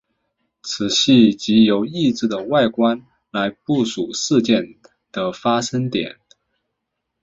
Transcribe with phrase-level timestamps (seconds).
[0.63, 4.73] 此系藉由异质的外观来部署事件
[5.11, 6.17] 的发生点。